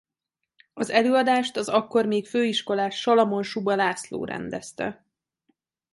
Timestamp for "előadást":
0.89-1.55